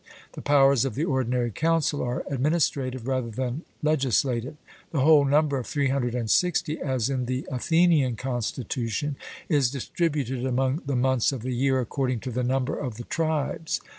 The 0.33 0.41
powers 0.41 0.83
of 0.83 0.95
the 0.95 1.05
ordinary 1.05 1.51
council 1.51 2.01
are 2.01 2.23
administrative 2.27 3.07
rather 3.07 3.29
than 3.29 3.61
legislative. 3.83 4.57
The 4.91 5.01
whole 5.01 5.25
number 5.25 5.59
of 5.59 5.67
360, 5.67 6.81
as 6.81 7.07
in 7.11 7.27
the 7.27 7.47
Athenian 7.51 8.15
constitution, 8.15 9.15
is 9.47 9.69
distributed 9.69 10.43
among 10.43 10.81
the 10.87 10.95
months 10.95 11.31
of 11.31 11.43
the 11.43 11.53
year 11.53 11.79
according 11.79 12.19
to 12.21 12.31
the 12.31 12.41
number 12.43 12.75
of 12.75 12.97
the 12.97 13.03
tribes. 13.13 13.79